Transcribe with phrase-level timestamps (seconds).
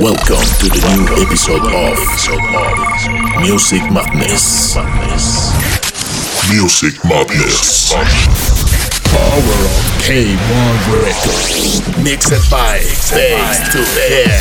[0.00, 1.98] Welcome to the new episode of
[3.42, 4.74] Music Madness.
[6.48, 7.92] Music Madness.
[9.12, 11.84] Power of K1 Records.
[12.02, 14.32] Mixed by Face to Head.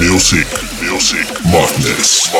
[0.00, 0.48] Music,
[0.82, 2.32] Music Madness.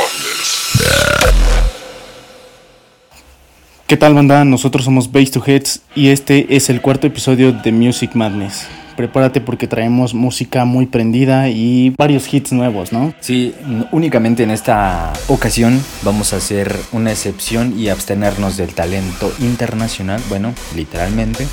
[3.87, 4.45] ¿Qué tal banda?
[4.45, 8.67] Nosotros somos Base to Heads y este es el cuarto episodio de Music Madness.
[8.97, 13.15] Prepárate porque traemos música muy prendida y varios hits nuevos, ¿no?
[13.21, 13.55] Sí,
[13.93, 20.55] únicamente en esta ocasión vamos a hacer una excepción y abstenernos del talento internacional, bueno,
[20.77, 21.47] literalmente.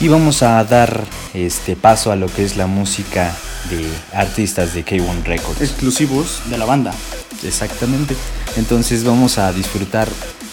[0.00, 1.02] Y vamos a dar
[1.34, 3.34] este paso a lo que es la música
[3.68, 3.84] de
[4.16, 5.60] artistas de K1 Records.
[5.60, 6.94] Exclusivos de la banda.
[7.42, 8.14] Exactamente.
[8.56, 10.08] Entonces vamos a disfrutar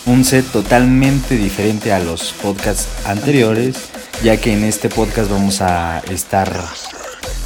[0.05, 3.75] un set totalmente diferente a los podcasts anteriores,
[4.23, 6.51] ya que en este podcast vamos a estar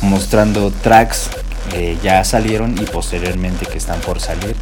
[0.02, 1.30] mostrando tracks
[1.72, 4.56] que ya salieron y posteriormente que están por salir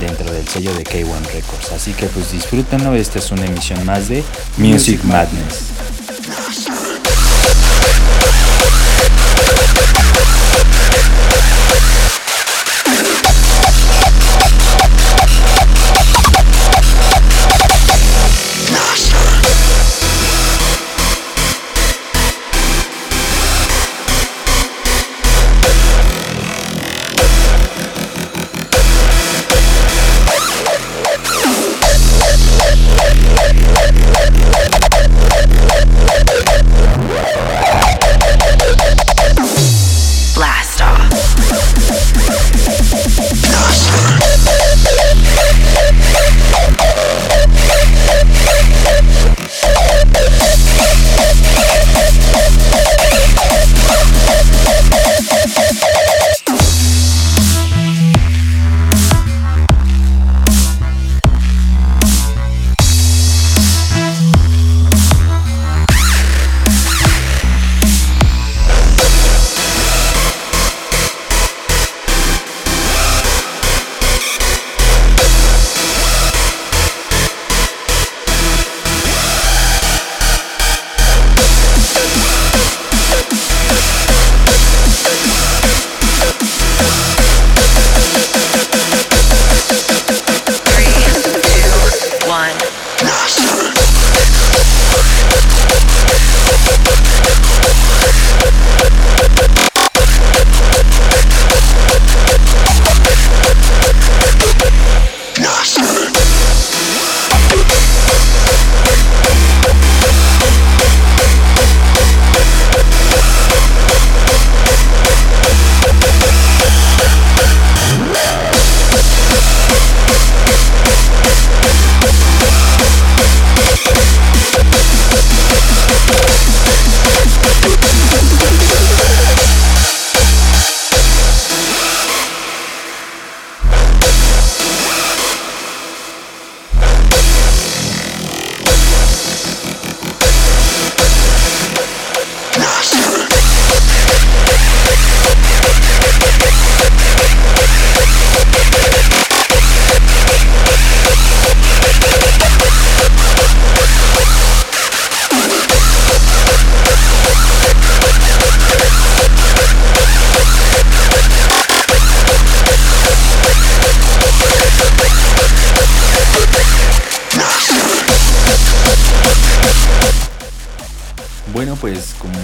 [0.00, 1.72] dentro del sello de K1 Records.
[1.72, 4.24] Así que pues disfrútenlo, esta es una emisión más de
[4.56, 6.87] Music Madness.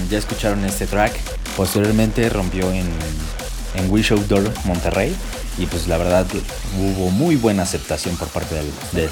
[0.09, 1.13] Ya escucharon este track,
[1.57, 2.87] posteriormente rompió en,
[3.75, 5.15] en Wish Outdoor Monterrey
[5.57, 6.25] y pues la verdad
[6.79, 9.09] hubo muy buena aceptación por parte del, del-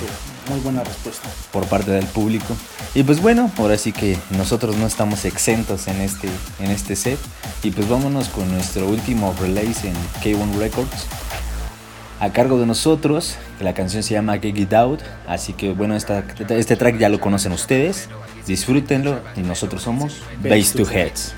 [0.50, 1.30] Muy buena respuesta.
[1.52, 2.56] por parte del público.
[2.96, 6.28] Y pues bueno, ahora sí que nosotros no estamos exentos en este,
[6.59, 7.18] en este set.
[7.64, 11.07] Y pues vámonos con nuestro último release en K1 Records.
[12.24, 15.02] A cargo de nosotros, que la canción se llama Get It Out.
[15.28, 18.08] Así que bueno, esta- este track ya lo conocen ustedes.
[18.48, 21.34] Disfrútenlo y nosotros somos Base to Heads.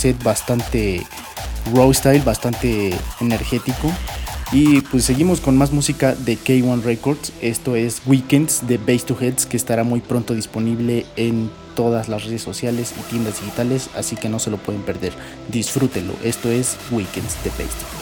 [0.00, 1.02] Set bastante
[1.74, 3.92] raw style, bastante energético.
[4.52, 9.16] Y pues seguimos con más música de K1 Records, esto es Weekends de Base to
[9.20, 14.16] Heads que estará muy pronto disponible en todas las redes sociales y tiendas digitales, así
[14.16, 15.12] que no se lo pueden perder,
[15.52, 17.99] disfrútenlo, esto es Weekends de Base to Heads.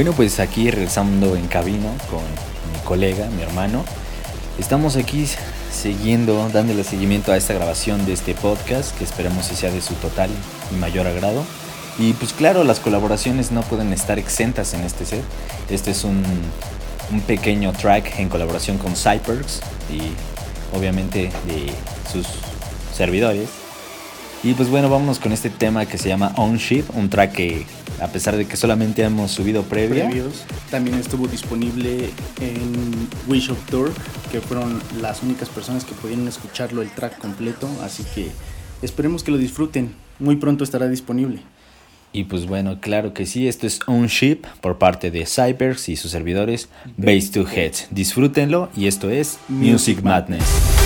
[0.00, 2.22] Bueno, pues aquí regresando en cabina con
[2.72, 3.84] mi colega, mi hermano.
[4.58, 5.26] Estamos aquí
[5.70, 9.92] siguiendo, dándole seguimiento a esta grabación de este podcast, que esperemos que sea de su
[9.96, 10.30] total
[10.72, 11.44] y mayor agrado.
[11.98, 15.22] Y pues claro, las colaboraciones no pueden estar exentas en este set.
[15.68, 16.22] Este es un,
[17.12, 19.60] un pequeño track en colaboración con Cyperx
[19.92, 20.00] y
[20.74, 21.74] obviamente de
[22.10, 22.26] sus
[22.96, 23.50] servidores.
[24.42, 27.66] Y pues bueno, vámonos con este tema que se llama On Ship, un track que
[28.00, 30.44] a pesar de que solamente hemos subido previa, previos.
[30.70, 33.92] También estuvo disponible en Wish of Tour,
[34.30, 37.68] que fueron las únicas personas que pudieron escucharlo el track completo.
[37.82, 38.30] Así que
[38.82, 39.94] esperemos que lo disfruten.
[40.18, 41.40] Muy pronto estará disponible.
[42.12, 46.10] Y pues bueno, claro que sí, esto es Ownership por parte de Cybers y sus
[46.10, 47.88] servidores Base to Heads.
[47.90, 50.79] Disfrútenlo y esto es Music Madness.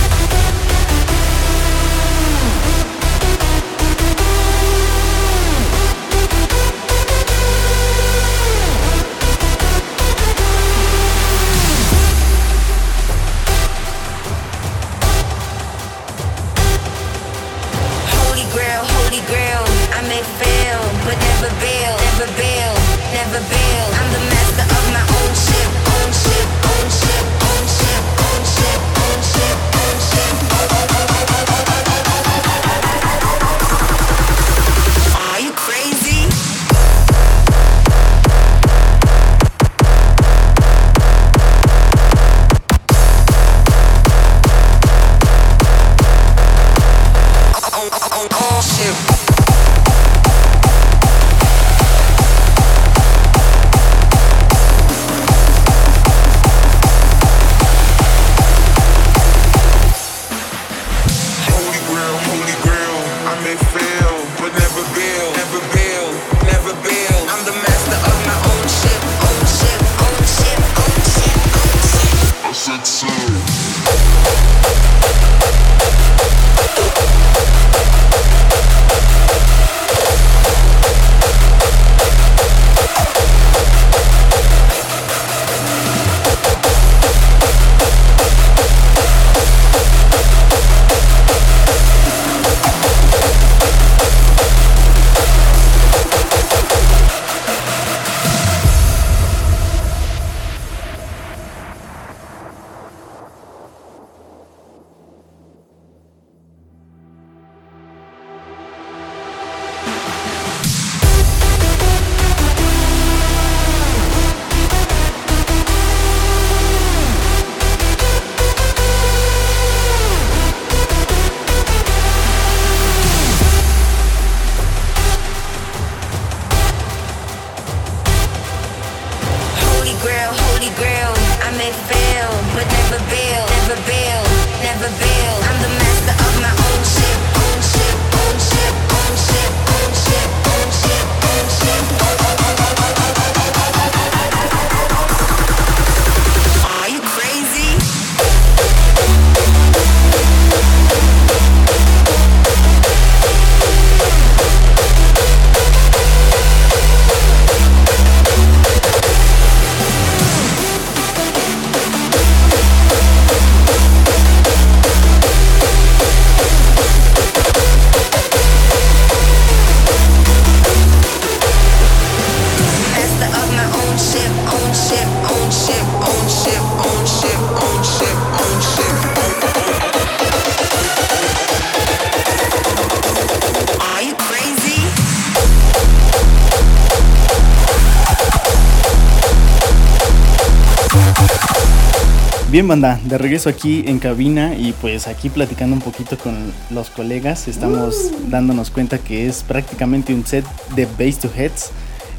[192.54, 196.88] Bien, banda, de regreso aquí en cabina y pues aquí platicando un poquito con los
[196.88, 200.44] colegas, estamos dándonos cuenta que es prácticamente un set
[200.76, 201.72] de Base to Heads.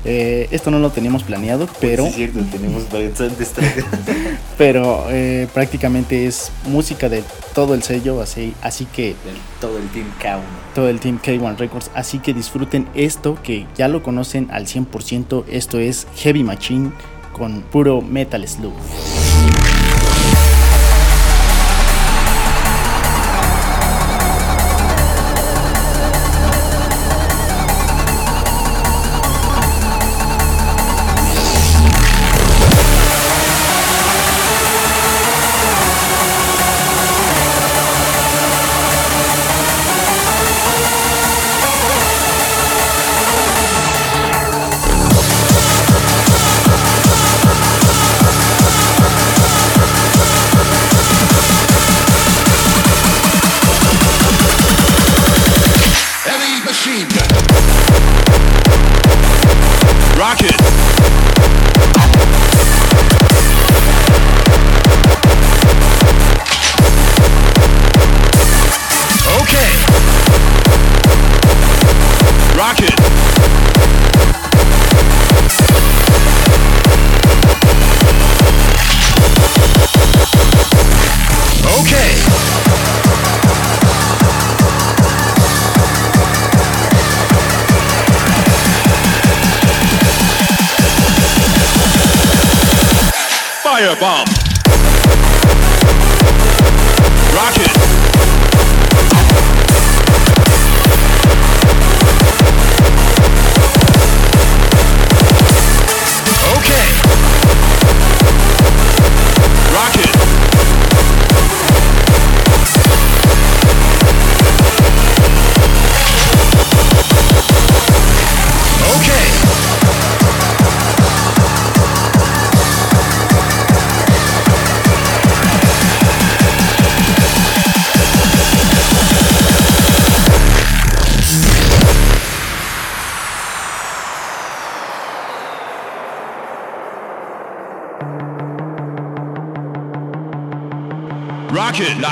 [0.04, 2.84] Eh, esto no lo teníamos planeado, pero, Sí, es cierto, tenemos
[4.58, 7.24] pero eh, prácticamente es música de
[7.54, 9.15] todo el sello, así, así que
[9.62, 10.42] Todo el Team K1.
[10.75, 11.92] todo el team K1 Records.
[11.94, 15.46] Así que disfruten esto que ya lo conocen al 100%.
[15.50, 16.92] Esto es Heavy Machine
[17.32, 18.74] con puro Metal Slug.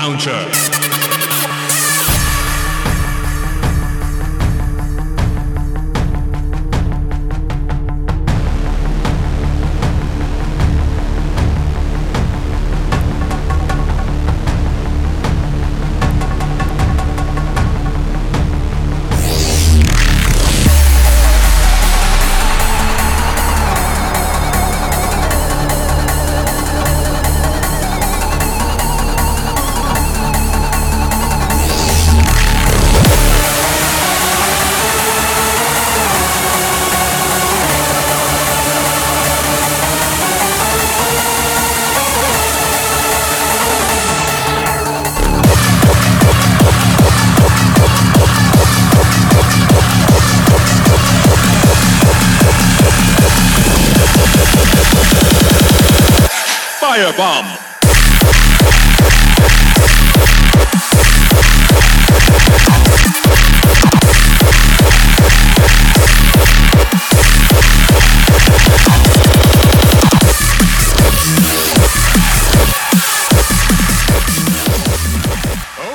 [0.03, 0.62] Lounge.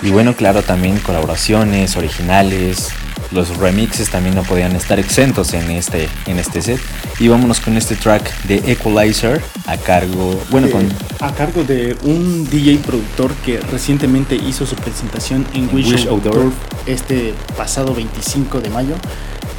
[0.09, 2.89] Y bueno, claro, también colaboraciones originales.
[3.31, 6.81] Los remixes también no podían estar exentos en este, en este set.
[7.21, 10.89] Y vámonos con este track de Equalizer a cargo, bueno, Eh, con
[11.21, 16.07] a cargo de un DJ productor que recientemente hizo su presentación en En Wish, Wish
[16.07, 16.53] Outdoor
[16.87, 18.95] este pasado 25 de mayo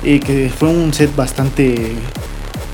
[0.04, 1.94] y que fue un set bastante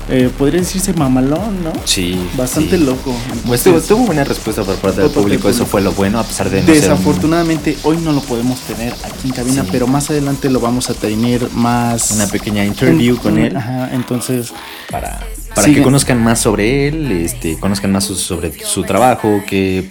[0.08, 1.72] eh, podría decirse mamalón, ¿no?
[1.84, 2.16] Sí.
[2.36, 2.84] Bastante sí.
[2.84, 3.14] loco.
[3.46, 6.48] Pues tuvo, tuvo buena respuesta por parte del público, eso fue lo bueno, a pesar
[6.50, 9.68] de no ser un- Desafortunadamente hoy no lo podemos tener aquí en cabina, Sí.
[9.72, 13.56] pero más adelante lo vamos a tener más una pequeña interview un- con un- él
[13.56, 14.52] Ajá, entonces
[14.90, 15.20] para,
[15.54, 19.88] para que conozcan más sobre él, este, conozcan más su- sobre su trabajo, qué,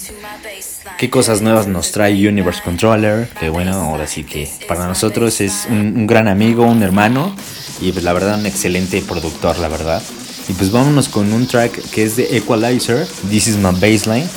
[0.98, 5.67] qué cosas nuevas nos trae Universe Controller, que bueno, ahora sí que para nosotros es
[5.69, 7.36] un, un gran amigo, un hermano
[7.82, 10.02] y pues la verdad un excelente productor, la verdad.
[10.48, 14.28] Y pues vámonos con un track que es de Equalizer, This is my baseline,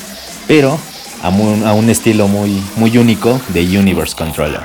[0.47, 0.79] pero
[1.23, 4.63] a, mu- a un estilo muy, muy único de Universe Controller.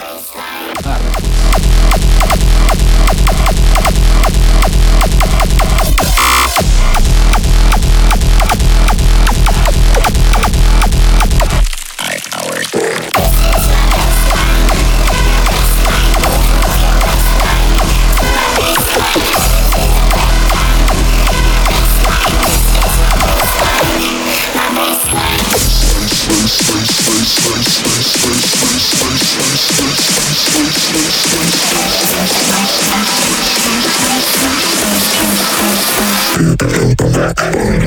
[37.44, 37.84] Thank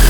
[0.00, 0.05] you.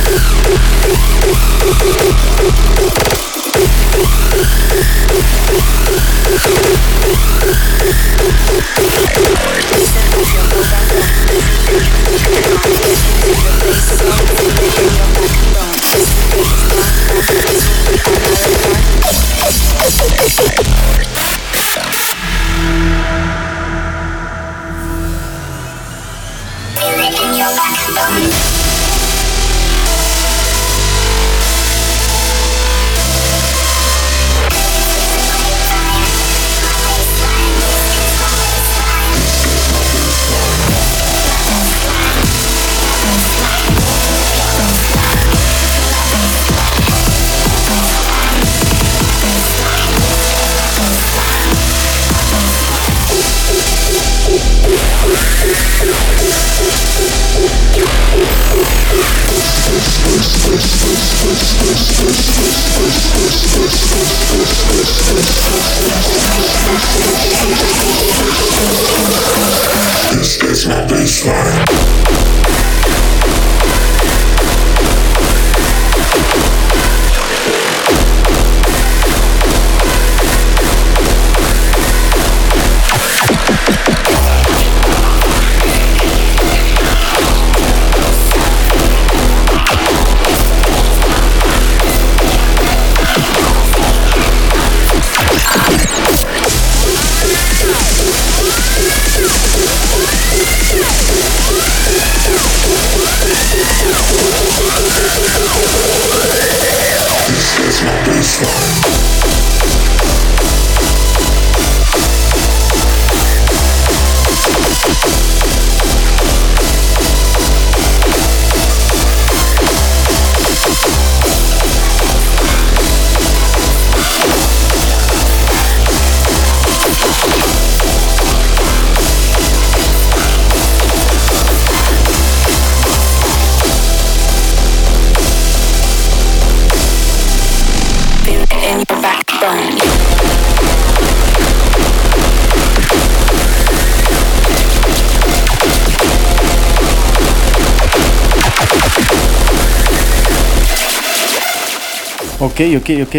[152.57, 153.17] Ok, ok, ok.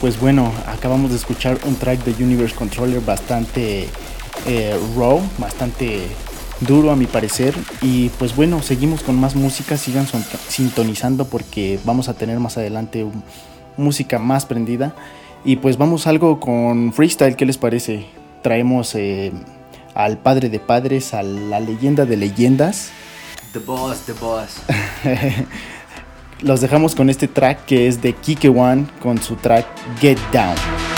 [0.00, 3.86] Pues bueno, acabamos de escuchar un track de Universe Controller bastante
[4.46, 6.08] eh, raw, bastante
[6.58, 7.54] duro a mi parecer.
[7.82, 12.58] Y pues bueno, seguimos con más música, sigan son- sintonizando porque vamos a tener más
[12.58, 13.06] adelante
[13.76, 14.92] música más prendida.
[15.44, 18.06] Y pues vamos algo con freestyle, ¿qué les parece?
[18.42, 19.30] Traemos eh,
[19.94, 22.90] al padre de padres, a la leyenda de leyendas.
[23.52, 24.56] The boss, the boss.
[26.42, 28.48] Los dejamos con este track que es de Kike
[29.02, 29.66] con su track
[30.00, 30.89] Get Down.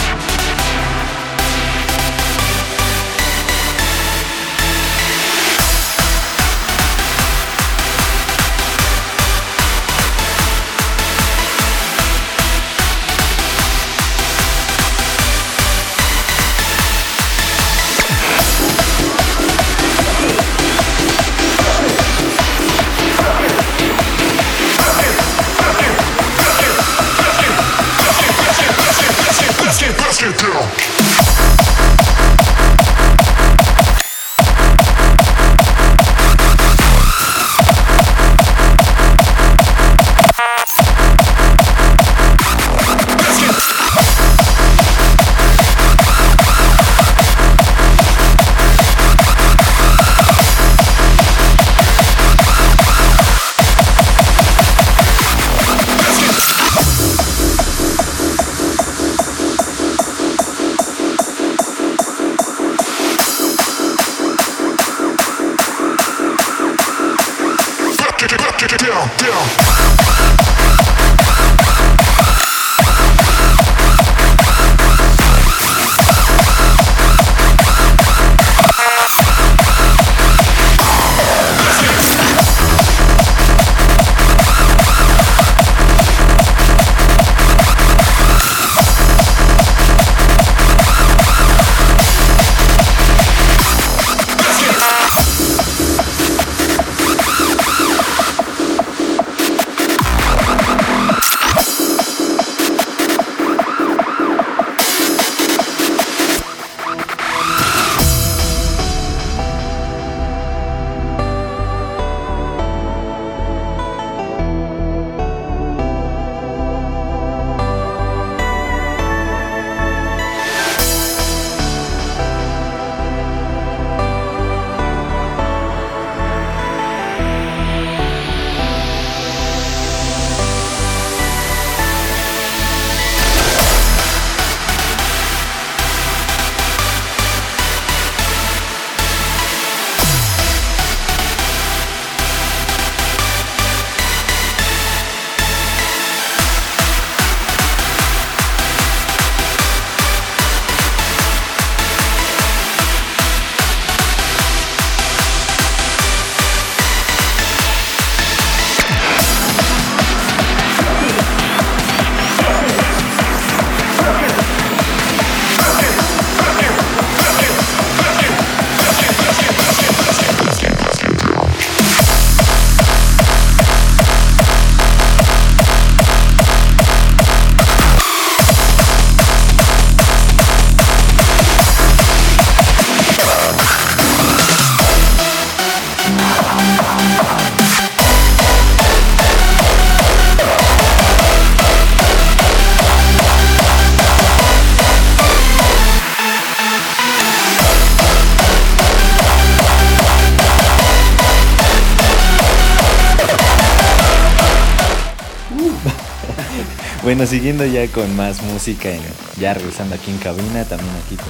[207.14, 209.02] Bueno, siguiendo ya con más música, en-
[209.38, 211.28] ya regresando aquí en cabina, también aquí con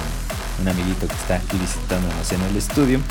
[0.61, 3.01] un amiguito que está aquí visitándonos en el estudio.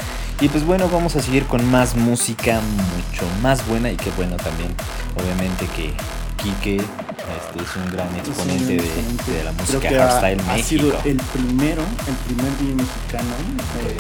[0.41, 4.37] Y pues bueno, vamos a seguir con más música mucho más buena y que bueno
[4.39, 4.71] también,
[5.23, 5.93] obviamente que
[6.43, 10.53] Quique este, es un gran exponente de, de la Creo música que ha, hardstyle ha
[10.57, 10.67] México.
[10.69, 13.35] sido el primero, el primer DJ mexicano.
[13.85, 13.97] eh,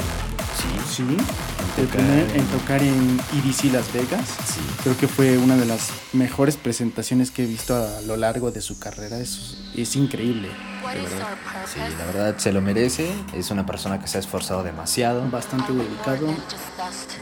[0.56, 4.24] Sí, sí, el tocar primer en- en tocar en EDC Las Vegas.
[4.46, 4.60] sí.
[4.82, 8.60] Creo que fue una de las mejores presentaciones que he visto a lo largo de
[8.60, 9.18] su carrera.
[9.18, 11.28] Es, es increíble, de verdad.
[11.72, 13.10] Sí, la verdad se lo merece.
[13.34, 15.28] Es una persona que se ha esforzado demasiado.
[15.30, 16.26] Bastante dedicado.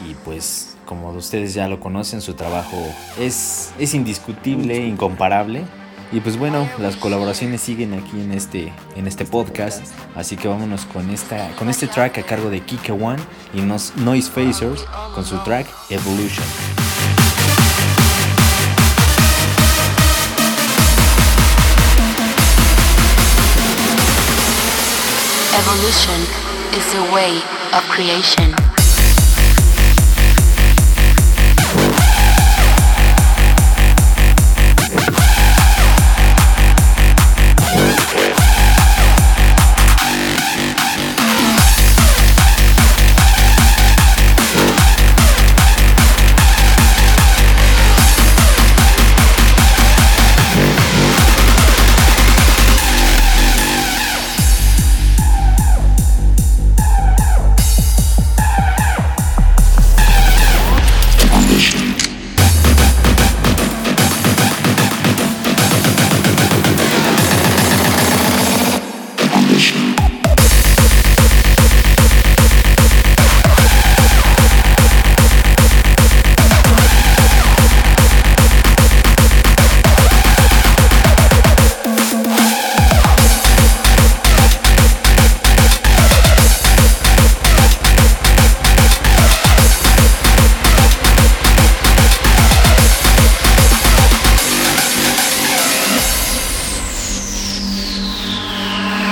[0.07, 2.77] Y pues, como ustedes ya lo conocen, su trabajo
[3.19, 5.63] es, es indiscutible, incomparable.
[6.13, 9.81] Y pues bueno, las colaboraciones siguen aquí en este, en este podcast.
[10.13, 13.21] Así que vámonos con, esta, con este track a cargo de Kike One
[13.53, 14.83] y Nos- Noise Phasers
[15.15, 16.45] con su track Evolution.
[25.53, 26.21] Evolution
[26.79, 27.41] is the way
[27.73, 28.70] of creation.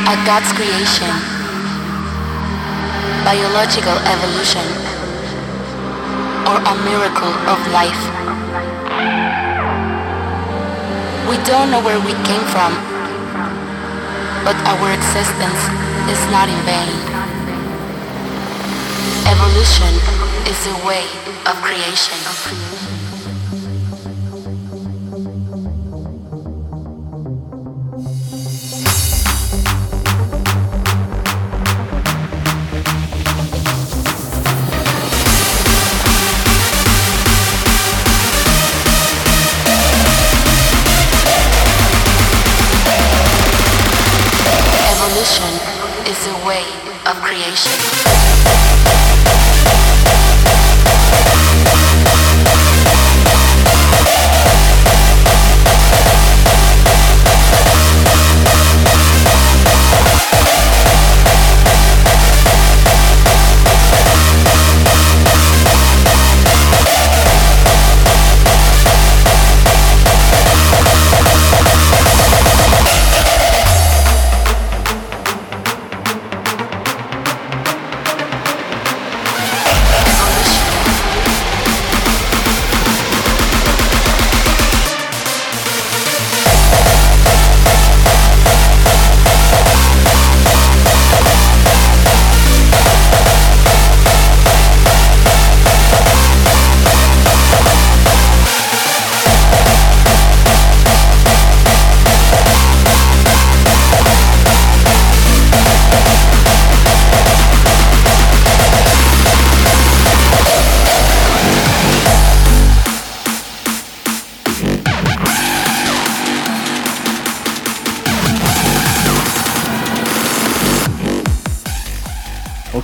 [0.09, 1.13] A God's creation.
[3.21, 4.65] Biological evolution.
[6.49, 8.01] Or a miracle of life.
[11.29, 12.73] We don't know where we came from,
[14.41, 15.61] but our existence
[16.09, 16.89] is not in vain.
[19.29, 19.93] Evolution
[20.49, 21.05] is a way
[21.45, 22.78] of creation.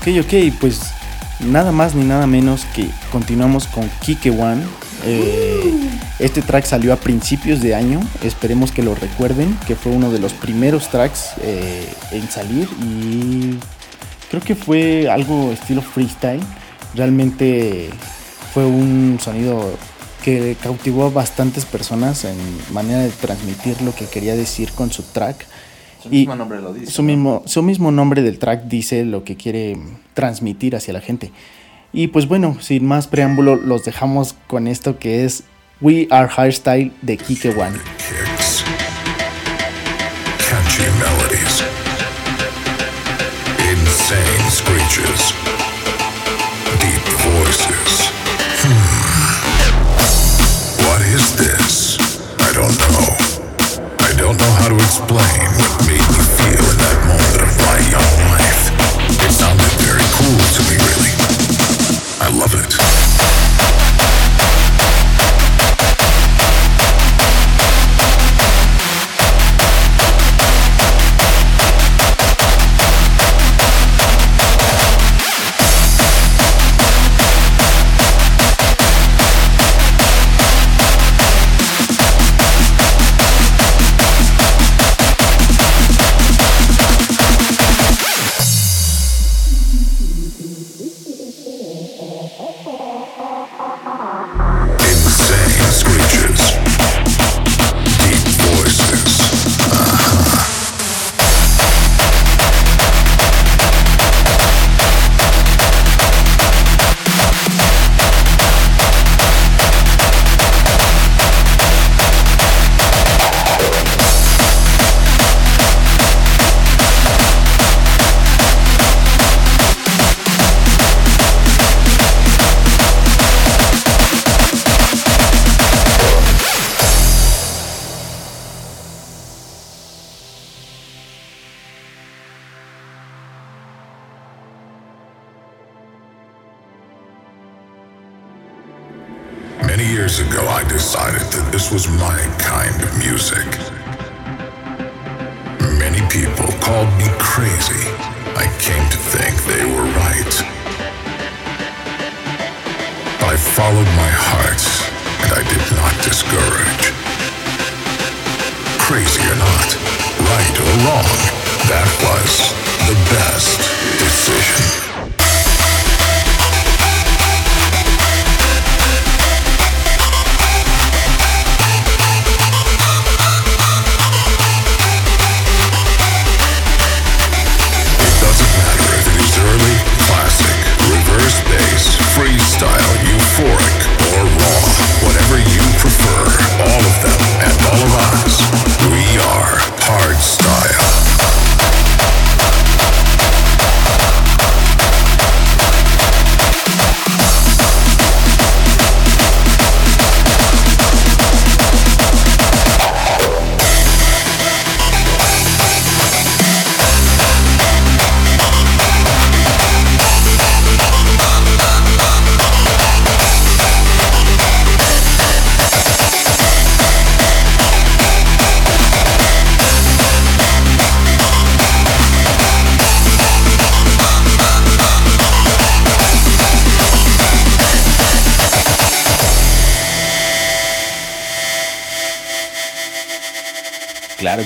[0.06, 0.82] Ok, ok, pues
[1.40, 4.62] nada más ni nada menos que continuamos con Kike One.
[5.04, 5.74] Eh,
[6.20, 10.20] este track salió a principios de año, esperemos que lo recuerden, que fue uno de
[10.20, 13.58] los primeros tracks eh, en salir y
[14.30, 16.44] creo que fue algo estilo freestyle.
[16.94, 17.90] Realmente
[18.54, 19.76] fue un sonido
[20.24, 22.38] que cautivó a bastantes personas en
[22.72, 25.48] manera de transmitir lo que quería decir con su track.
[26.06, 27.08] Su Y mismo nombre lo dice, Su ¿no?
[27.08, 29.78] mismo, su mismo nombre del track dice lo que quiere
[30.14, 31.32] transmitir hacia la gente.
[31.94, 35.44] Y pues bueno, sin más preámbulo, los dejamos con esto que es
[35.82, 37.78] We Are Hairstyle de Kike One.
[54.46, 56.25] Know how to explain what made me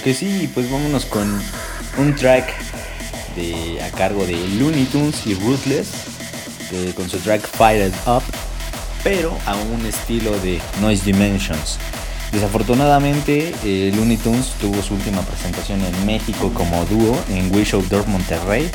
[0.04, 1.41] Que sí, pues vámonos con
[1.97, 2.52] un track
[3.36, 5.89] de, a cargo de Looney Tunes y Ruthless,
[6.95, 8.24] con su track Fired Up,
[9.04, 11.78] pero a un estilo de Noise Dimensions.
[12.32, 18.08] Desafortunadamente, eh, Looney Tunes tuvo su última presentación en México como dúo en Wish Outdoor
[18.08, 18.70] Monterrey.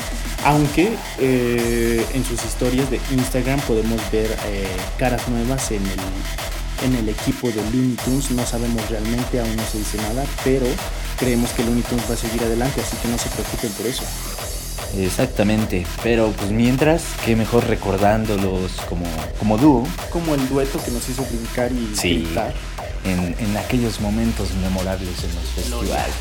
[0.44, 4.68] Aunque eh, en sus historias de Instagram podemos ver eh,
[4.98, 8.30] caras nuevas en el, en el equipo de Looney Tunes.
[8.32, 10.66] No sabemos realmente, aún no se dice nada, pero
[11.24, 14.02] creemos que Looney Tunes va a seguir adelante, así que no se preocupen por eso.
[14.98, 19.06] Exactamente, pero pues mientras, qué mejor recordándolos como,
[19.38, 22.24] como dúo Como el dueto que nos hizo brincar y Sí.
[22.26, 22.52] gritar.
[23.04, 26.14] en, en aquellos momentos memorables en los festivales.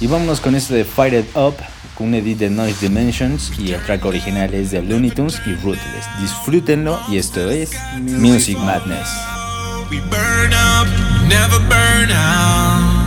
[0.00, 1.54] Y vámonos con esto de Fired Up,
[1.96, 5.54] con un edit de Noise Dimensions y el track original es de Looney Tunes y
[5.54, 6.06] Ruthless.
[6.20, 7.70] Disfrútenlo y esto es
[8.00, 9.08] Music Madness.
[9.90, 10.88] We burn up,
[11.28, 13.03] never burn out.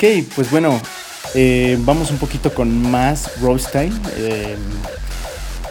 [0.00, 0.80] Ok, pues bueno,
[1.34, 3.92] eh, vamos un poquito con más Style.
[4.16, 4.56] eh,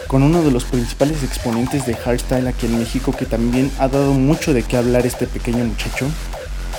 [0.06, 4.14] con uno de los principales exponentes de hardstyle aquí en México que también ha dado
[4.14, 6.06] mucho de qué hablar este pequeño muchacho.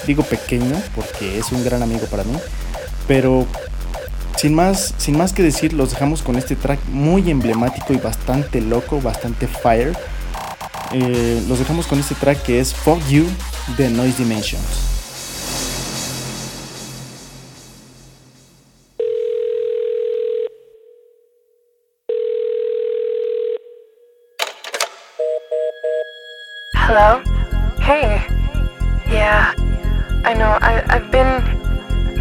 [0.07, 2.37] Digo pequeño porque es un gran amigo para mí.
[3.09, 3.49] Pero
[4.37, 8.61] sin más, sin más que decir, los dejamos con este track muy emblemático y bastante
[8.61, 9.97] loco, bastante fire.
[10.93, 13.25] Eh, los dejamos con este track que es Fuck You
[13.77, 14.90] de Noise Dimensions.
[27.91, 28.25] Hey.
[29.11, 29.53] Yeah.
[30.25, 30.57] I know.
[30.63, 31.43] I, I've been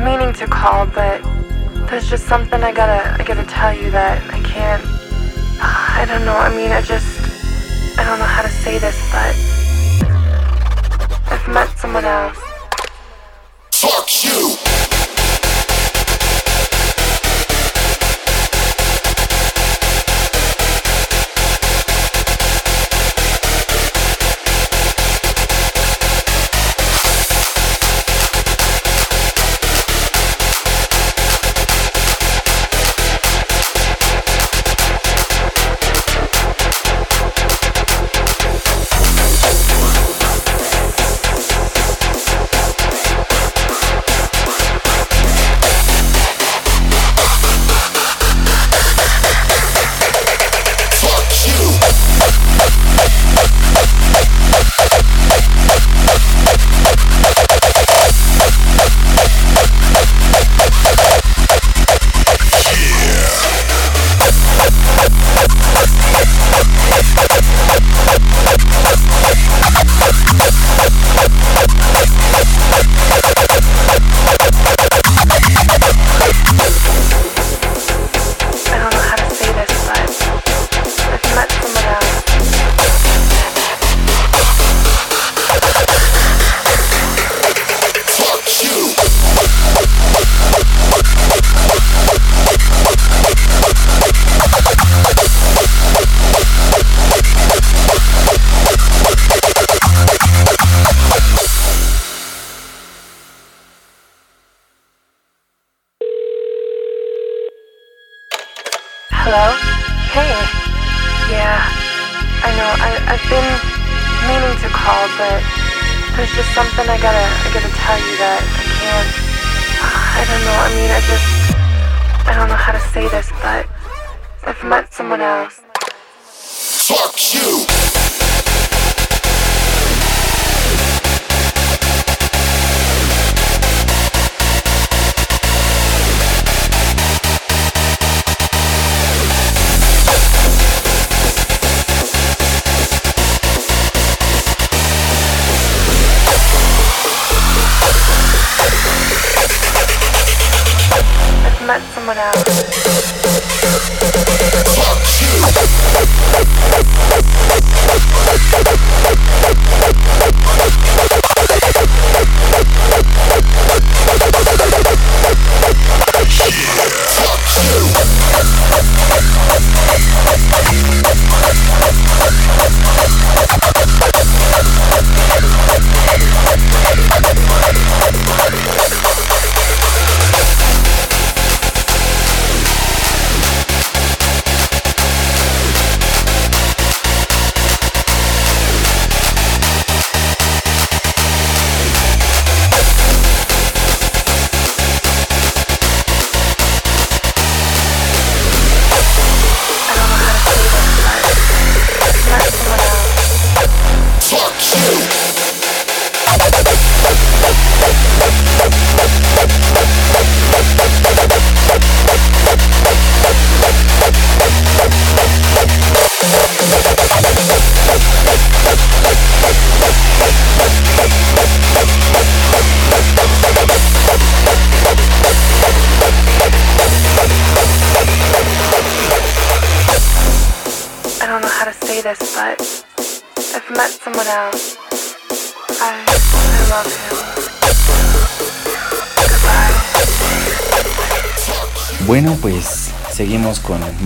[0.04, 1.22] meaning to call, but
[1.88, 4.84] there's just something I gotta, I gotta tell you that I can't.
[5.62, 6.34] I don't know.
[6.34, 9.36] I mean, I just, I don't know how to say this, but
[11.32, 12.40] I've met someone else.
[13.72, 14.69] Fuck you!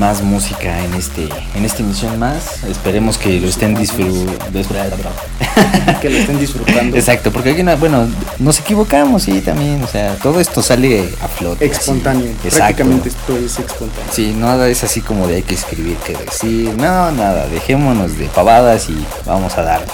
[0.04, 2.62] Más música en este en esta emisión más.
[2.66, 4.28] Esperemos que lo estén disfrutando.
[6.01, 6.97] que lo estén disfrutando.
[6.97, 8.06] Exacto, porque aquí, no- bueno,
[8.38, 11.64] nos equivocamos, sí, también, o sea, todo esto sale a flote.
[11.66, 11.80] así.
[11.80, 12.26] Espontáneo.
[12.43, 12.58] Exacto.
[12.58, 14.12] Prácticamente esto es espontáneo.
[14.12, 18.26] Sí, nada es así como de hay que escribir, que decir, no, nada, dejémonos de
[18.26, 19.88] pavadas y vamos a darle.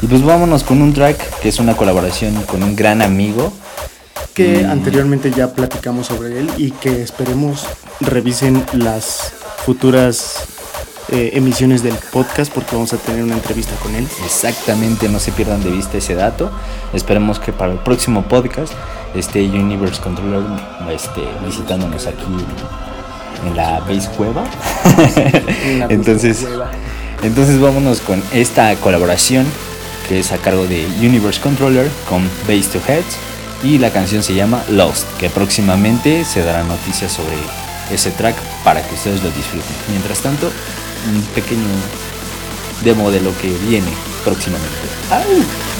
[0.00, 3.52] Y pues vámonos con un track que es una colaboración con un gran amigo.
[4.32, 7.64] Que anteriormente ya platicamos sobre él y que esperemos
[8.00, 9.32] revisen las
[9.66, 10.44] futuras
[11.08, 14.06] eh, emisiones del podcast porque vamos a tener una entrevista con él.
[14.24, 16.52] Exactamente, no se pierdan de vista ese dato.
[16.92, 18.72] Esperemos que para el próximo podcast
[19.16, 20.44] esté Universe Controller
[20.88, 22.36] este, visitándonos aquí
[23.44, 24.44] en la Base Cueva.
[25.88, 26.46] Entonces,
[27.24, 29.46] entonces vámonos con esta colaboración
[30.08, 33.16] que es a cargo de Universe Controller con Base to Heads
[33.64, 37.34] y la canción se llama Lost, que próximamente se dará noticias sobre
[37.90, 39.76] ese track para que ustedes lo disfruten.
[39.90, 40.50] Mientras tanto,
[41.08, 41.68] un pequeño
[42.82, 43.92] demo de lo que viene
[44.24, 45.75] próximamente.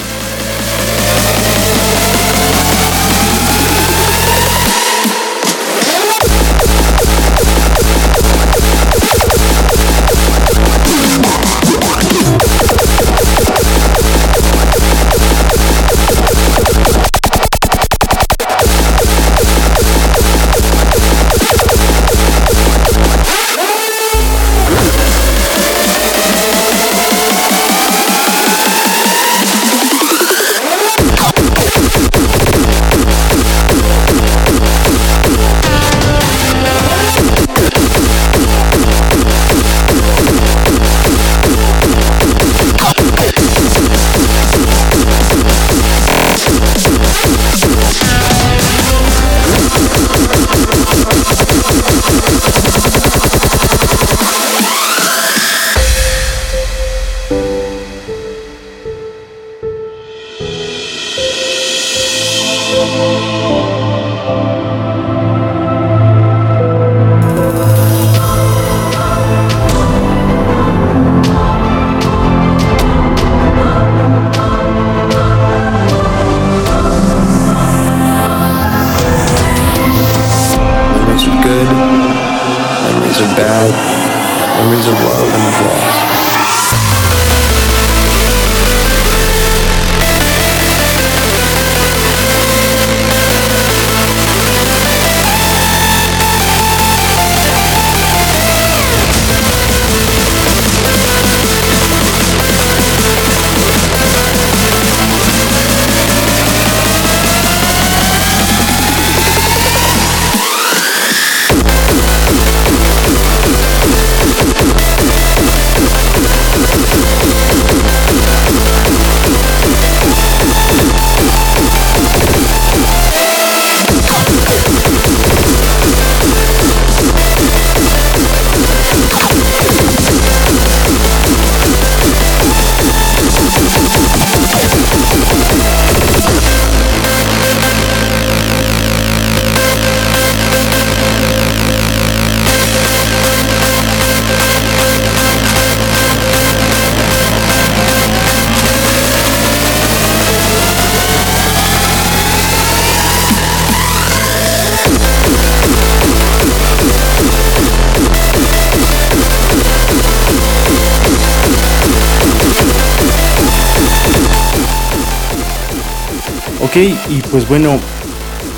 [166.85, 167.79] Y pues bueno,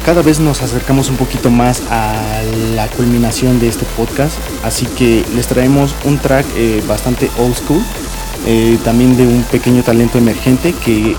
[0.05, 2.41] cada vez nos acercamos un poquito más a
[2.76, 7.82] la culminación de este podcast, así que les traemos un track eh, bastante old school,
[8.45, 11.15] eh, también de un pequeño talento emergente que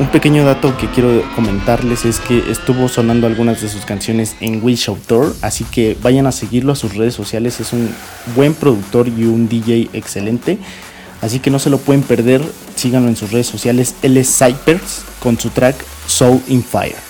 [0.00, 4.64] un pequeño dato que quiero comentarles es que estuvo sonando algunas de sus canciones en
[4.64, 7.88] Wish Outdoor, así que vayan a seguirlo a sus redes sociales, es un
[8.34, 10.58] buen productor y un DJ excelente.
[11.20, 12.42] Así que no se lo pueden perder,
[12.74, 14.28] síganlo en sus redes sociales, él es
[15.20, 17.05] con su track Soul in Fire.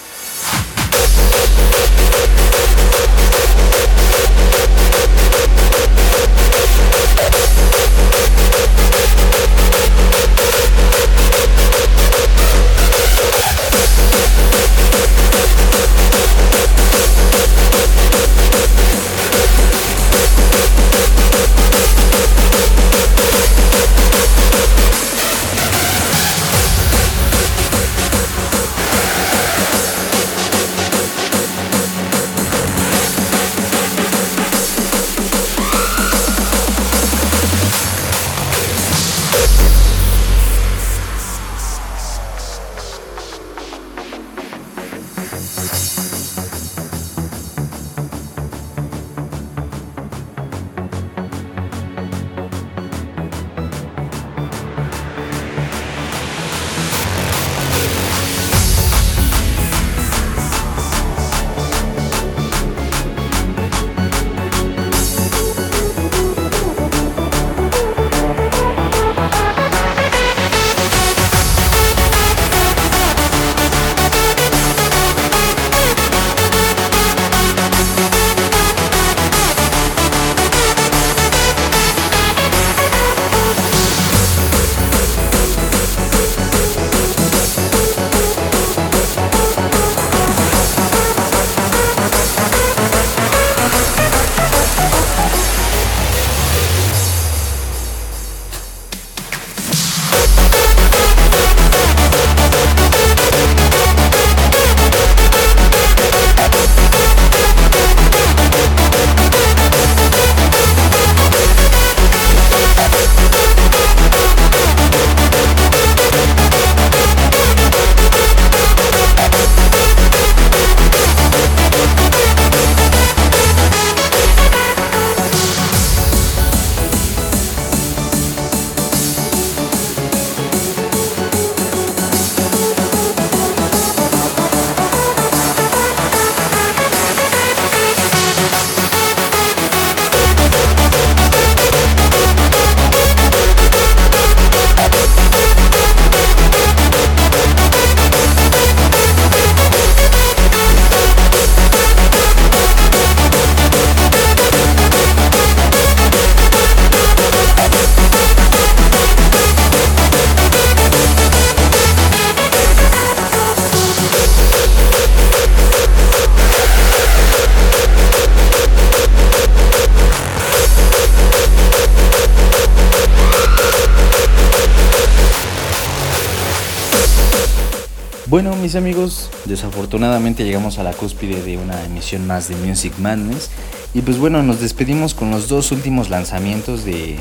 [178.76, 183.48] Mis amigos, desafortunadamente llegamos a la cúspide de una emisión más de Music Madness.
[183.94, 187.16] Y pues bueno, nos despedimos con los dos últimos lanzamientos de...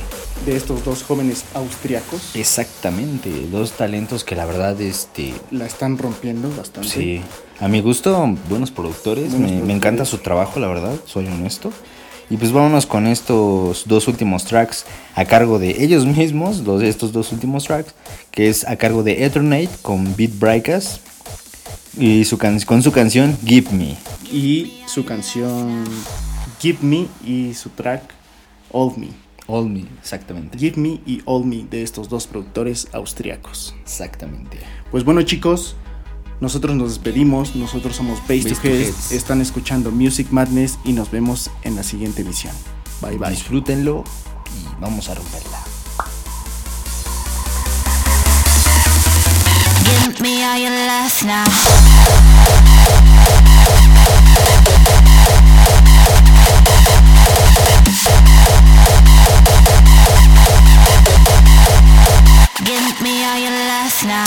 [0.46, 2.36] De estos dos jóvenes austriacos.
[2.36, 5.34] Exactamente, dos talentos que la verdad, este...
[5.52, 6.90] La están rompiendo bastante.
[6.90, 7.22] Sí,
[7.62, 9.32] a mi gusto, buenos productores.
[9.32, 9.76] Buenos me, me productores.
[9.78, 11.72] encanta su trabajo, la verdad, soy honesto.
[12.30, 17.14] Y pues vámonos con estos dos últimos tracks a cargo de ellos mismos, los, estos
[17.14, 17.94] dos últimos tracks,
[18.32, 21.00] que es a cargo de Eternate con Beat Breakers
[21.98, 23.98] y su can- con su canción Give Me.
[24.32, 25.84] Y su canción
[26.60, 28.04] Give Me y su track
[28.72, 29.10] All Me.
[29.48, 30.58] All Me, exactamente.
[30.58, 33.76] Give Me y All Me de estos dos productores austriacos.
[33.84, 34.58] Exactamente.
[34.92, 35.76] Pues bueno chicos,
[36.42, 39.12] nosotros nos despedimos, nosotros somos Base to Base to Heads, Heads.
[39.12, 42.54] están escuchando Music Madness y nos vemos en la siguiente emisión.
[43.02, 43.30] Bye bye.
[43.30, 44.04] Disfrútenlo
[44.60, 45.60] y vamos a romperla.
[50.22, 51.44] Me all your love now.
[62.64, 64.26] Give me all your love now.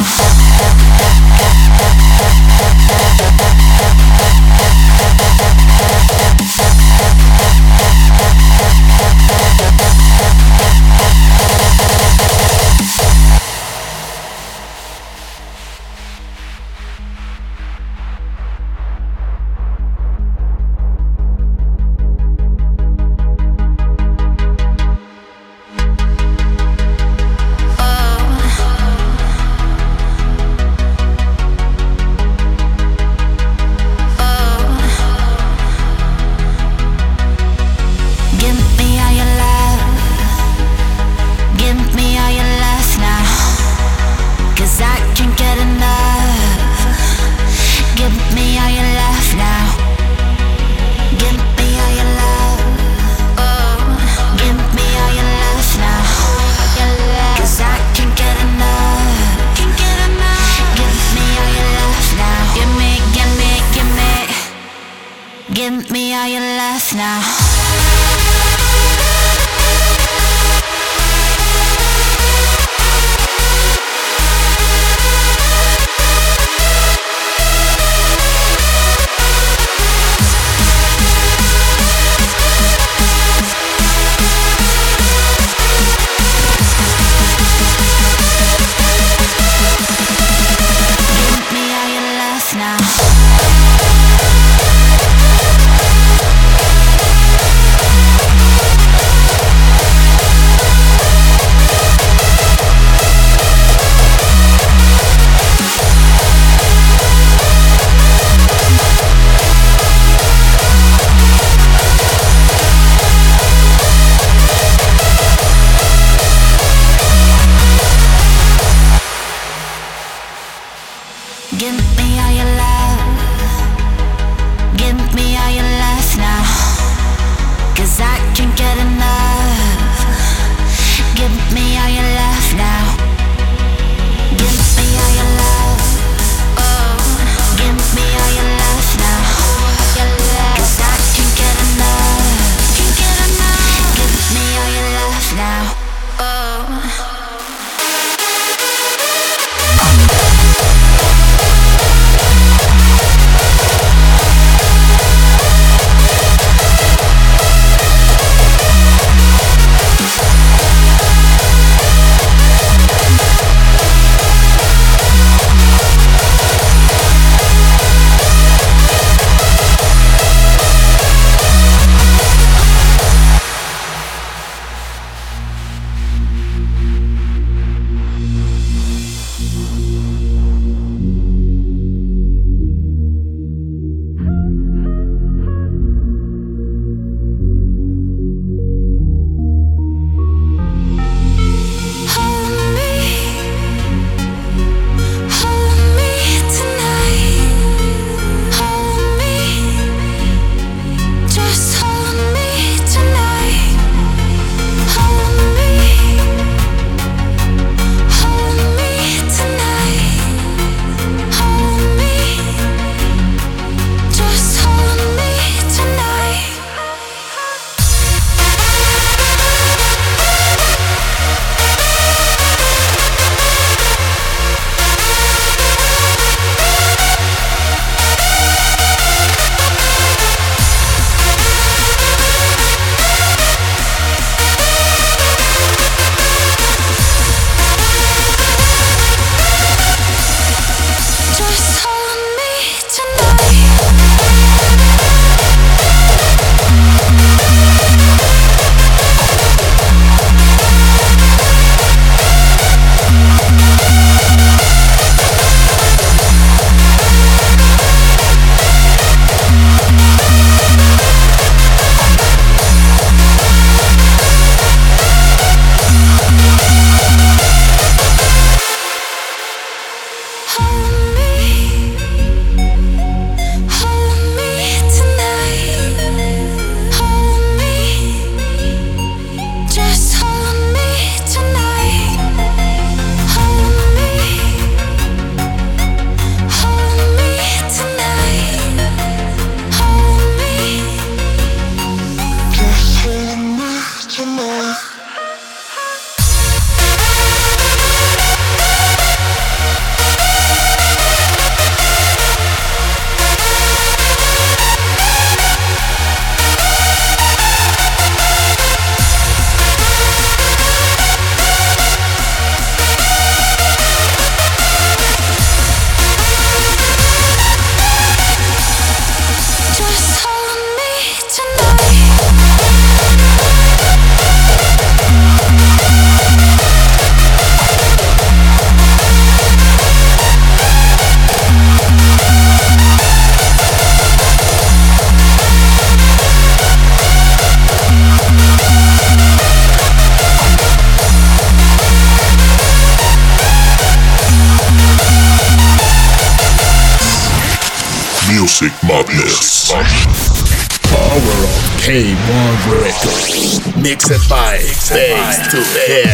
[354.89, 356.08] Face to Head.